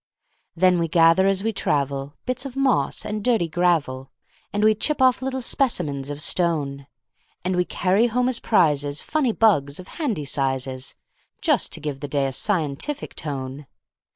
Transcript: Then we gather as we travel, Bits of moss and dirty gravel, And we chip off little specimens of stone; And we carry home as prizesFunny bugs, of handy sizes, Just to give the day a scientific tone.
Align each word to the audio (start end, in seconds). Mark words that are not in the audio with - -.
Then 0.55 0.79
we 0.79 0.87
gather 0.87 1.27
as 1.27 1.43
we 1.43 1.53
travel, 1.53 2.15
Bits 2.25 2.43
of 2.43 2.55
moss 2.55 3.05
and 3.05 3.23
dirty 3.23 3.47
gravel, 3.47 4.11
And 4.51 4.63
we 4.63 4.73
chip 4.73 4.99
off 4.99 5.21
little 5.21 5.41
specimens 5.41 6.09
of 6.09 6.23
stone; 6.23 6.87
And 7.45 7.55
we 7.55 7.65
carry 7.65 8.07
home 8.07 8.27
as 8.27 8.39
prizesFunny 8.39 9.37
bugs, 9.37 9.79
of 9.79 9.89
handy 9.99 10.25
sizes, 10.25 10.95
Just 11.39 11.71
to 11.73 11.79
give 11.79 11.99
the 11.99 12.07
day 12.07 12.25
a 12.25 12.31
scientific 12.31 13.13
tone. 13.13 13.67